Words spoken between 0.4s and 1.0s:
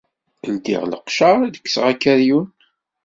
Ldiɣ